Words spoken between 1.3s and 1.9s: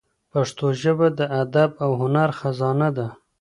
ادب